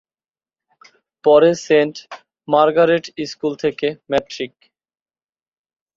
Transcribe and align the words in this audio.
পরে 1.25 1.51
Saint 1.65 1.95
Margaret 2.47 3.05
School 3.31 3.53
থেকে 3.63 3.87
matric. 4.09 4.53